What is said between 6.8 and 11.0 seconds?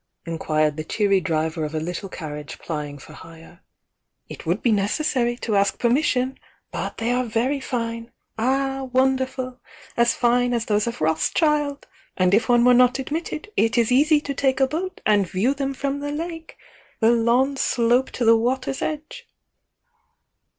they are very fine!— Ah, wonderful!— as fine as those